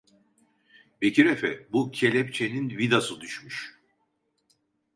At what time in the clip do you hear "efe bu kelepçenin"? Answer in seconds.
1.25-2.69